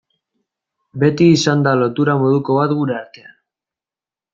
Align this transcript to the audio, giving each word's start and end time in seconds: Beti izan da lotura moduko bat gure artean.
Beti 1.03 1.29
izan 1.35 1.63
da 1.69 1.75
lotura 1.83 2.19
moduko 2.25 2.59
bat 2.63 2.77
gure 2.83 3.01
artean. 3.05 3.41